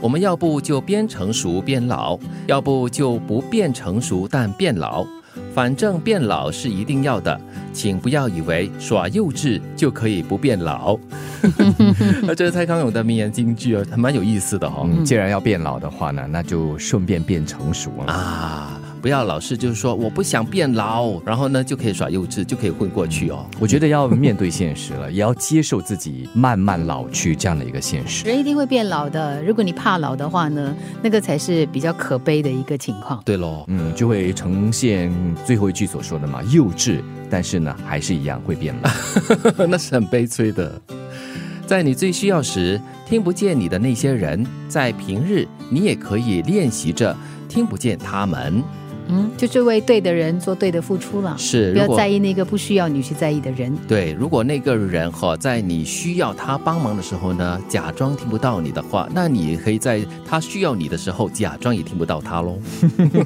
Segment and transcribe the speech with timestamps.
[0.00, 5.06] 我们要不就边成熟边老，要不就不变成熟但变老。
[5.54, 7.40] 反正变老是一定要的，
[7.72, 10.96] 请不要以为耍幼稚就可以不变老。
[12.22, 18.12] 那 这是蔡康永的名言金句啊，还蛮有意思的哈、嗯，既然要变老的话呢，那就顺便变成熟了。
[18.12, 23.46] 啊，不要老是就是说我不想变老，然后呢就可以耍幼稚，就可以混过去哦。
[23.60, 28.26] 我觉得要面对现实了， 也要接受自己慢慢老去这样的一个现实。
[28.26, 29.42] 人一定会变老的。
[29.42, 33.22] 如果你怕老的话呢，那个才是比较可悲的一个情况。
[33.24, 35.12] 对喽，嗯，就会呈现
[35.44, 38.90] 最后一句所说的嘛，幼稚，但是呢，还是一样会变老。
[39.66, 40.80] 那是很悲催的。
[41.66, 47.14] 在你最需要时，听不见你的那些人，在平日你也可以练习着
[47.48, 48.62] 听不见他们。
[49.08, 53.74] 嗯，就是为对的人做对的付出了，是，不要在意那个不需要你去在意的人。
[53.88, 62.58] 对，如果那个人哈、在你需要他帮忙的时候呢，假装听不到你的话，那你可以在他需要你的时候，假装也听不到他喽。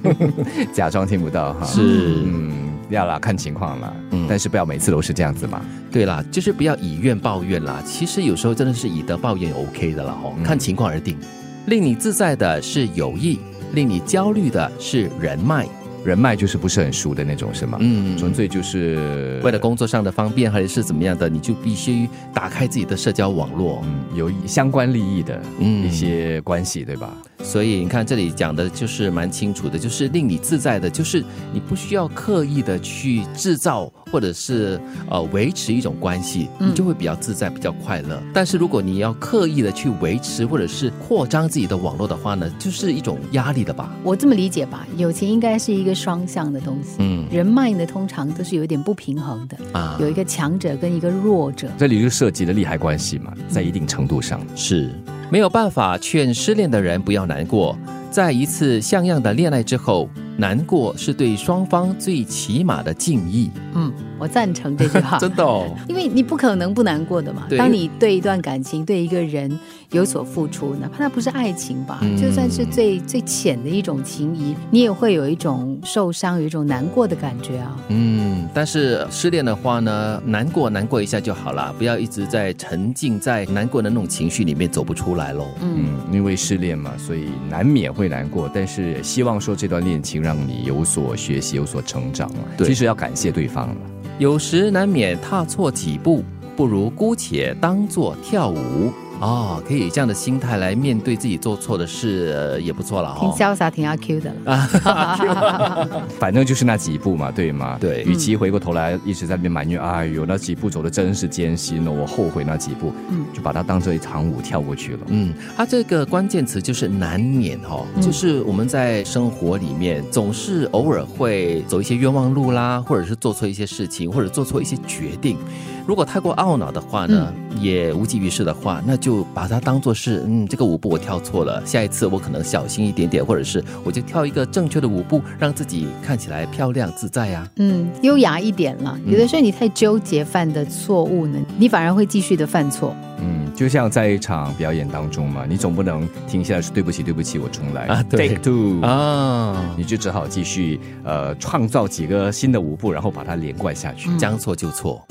[0.73, 1.67] 假装听不到哈。
[1.67, 3.93] 是，嗯，要啦，看情况啦。
[4.11, 5.61] 嗯但是不要每次都是这样子嘛。
[5.91, 7.83] 对啦，就是不要以怨报怨啦。
[7.85, 11.19] 其实有时候真的是以德报怨也 OK 的啦哦，嗯看情况而定。
[11.67, 13.39] 令你自在的是友谊，
[13.75, 15.67] 令你焦虑的是人脉。
[16.05, 17.79] 人脉就是不是很熟的那种，是吗？
[17.81, 23.81] 嗯，纯粹就是为了工作上的方便，还是怎么样的，你就必须打开自己的社交网络。
[23.85, 27.15] 嗯有相关利益的嗯一些关系，对吧？
[27.43, 38.23] 所以你看，这里讲的就是蛮清楚的，就是令你自在的，就是你不需要刻意的去制造或者是呃维持一种关系，嗯你就会比较自在、比较快乐。
[38.33, 43.93] 但是如果你要刻意的去维持或者是扩张自己的网络的话呢，就是一种压力的吧？
[44.03, 46.97] 我这么理解吧，友情应该是一个双向的东西。
[46.99, 51.69] 嗯人脉呢，通常都是有一点不平衡的，啊有一个强者跟一个弱者。
[51.77, 54.41] 这里就涉及了利害关系嘛，在一定程度上。
[54.55, 54.91] 是
[55.33, 57.75] 没有办法劝失恋的人不要难过。
[58.11, 63.51] 在一次像样的恋爱之后，难过是对双方最起码的敬意。
[63.73, 63.91] 嗯，
[64.23, 65.19] 我赞成这句话。
[65.21, 67.49] 真的哦，因为你不可能不难过的嘛。
[67.59, 69.59] 当你对一段感情、对一个人
[69.91, 77.77] 有所付出，哪怕那不是爱情吧，嗯就算是最最浅的一种情谊，你也会有一种受伤、有一种难过的感觉啊。
[77.89, 85.49] 嗯，但是失恋的话呢，难过难过一下就好了，不要一直在沉浸在难过的那种情绪里面走不出来喽。
[85.61, 92.39] 嗯，嗯，因为失恋嘛，所以难免会难过，但是也希望说这段恋情让你有所学习、有所成长了。
[92.57, 93.77] 对其实要感谢对方了。
[94.19, 96.23] 有时难免踏错几步，
[96.55, 98.93] 不如姑且当作跳舞。
[99.23, 103.35] 哦，可以以这样的心态来面对自己做错的事，呃也不错了挺哦。
[103.39, 106.01] 潇洒、挺阿 Q 的了。
[106.19, 107.79] 反正就是那几步嘛，对吗？
[107.81, 115.01] 对与其回过头来一直在那边埋怨，哎呦，那几步走的真是艰辛哦，我后悔那几步，嗯就把它当做一场舞跳过去了。
[115.07, 125.39] 嗯，它这个关键词就是难免哦，嗯就是我们在生活里面总是偶尔会走一些冤枉路啦，或者是做错一些事情，或者做错一些决定。
[125.87, 138.99] 如果太过懊恼的话呢，也无济于事的话，那就把它当做是，嗯，这个舞步我跳错了，下一次我可能小心一点点，或者是我就跳一个正确的舞步，让自己看起来漂亮自在呀、嗯，优雅一点了。
[139.07, 142.95] 有的时候你太纠结犯的错误呢，你反而会继续的犯错。
[143.25, 154.11] 嗯，就像在一场表演当中嘛，你总不能停下来说对不起，对不起，我重来啊对 t a k e two 啊，你就只好继续呃创造几个新的舞步，然后把它连贯下去。
[154.11, 155.05] 嗯将错就错。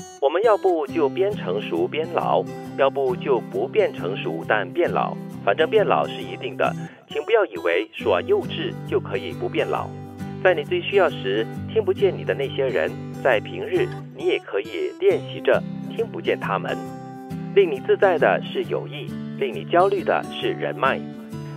[0.44, 2.44] 要不就边成熟边老，
[2.76, 5.16] 要不就不变成熟但变老。
[5.44, 6.74] 反正变老是一定的，
[7.08, 9.88] 请不要以为耍幼稚就可以不变老。
[10.42, 12.90] 在你最需要时，听不见你的那些人，
[13.22, 15.62] 在平日你也可以练习着
[15.94, 16.76] 听不见他们。
[17.54, 19.06] 令你自在的是友谊，
[19.38, 21.00] 令你焦虑的是人脉。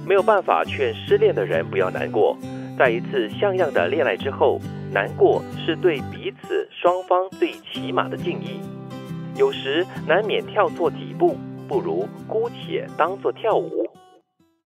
[0.07, 2.37] 没有办法劝失恋的人不要难过，
[2.77, 4.59] 在一次像样的恋爱之后，
[4.91, 8.59] 难过是对彼此双方最起码的敬意。
[9.37, 11.37] 有时难免跳错几步，
[11.67, 13.84] 不如姑且当作跳舞。